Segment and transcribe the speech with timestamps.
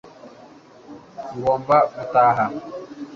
[1.37, 2.45] ngomba gutaha